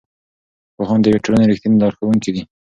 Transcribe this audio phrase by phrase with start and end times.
[0.75, 2.41] پوهان د یوې ټولنې رښتیني لارښوونکي دي.